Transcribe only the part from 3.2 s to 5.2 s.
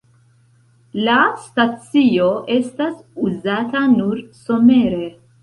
uzata nur somere.